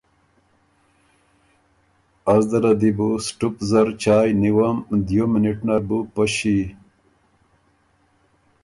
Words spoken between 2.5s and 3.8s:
ده له دی بو سټُپ (سټو)